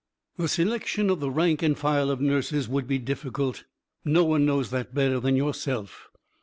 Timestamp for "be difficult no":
2.87-4.25